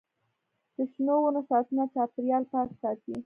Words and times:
د 0.75 0.77
شنو 0.91 1.15
ونو 1.21 1.41
ساتنه 1.49 1.83
چاپیریال 1.93 2.43
پاک 2.51 2.69
ساتي. 2.81 3.13